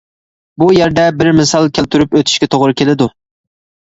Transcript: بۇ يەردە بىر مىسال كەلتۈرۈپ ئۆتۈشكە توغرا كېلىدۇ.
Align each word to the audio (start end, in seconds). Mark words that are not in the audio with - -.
بۇ 0.61 0.69
يەردە 0.75 1.03
بىر 1.19 1.29
مىسال 1.39 1.67
كەلتۈرۈپ 1.79 2.17
ئۆتۈشكە 2.21 2.49
توغرا 2.55 2.75
كېلىدۇ. 2.81 3.09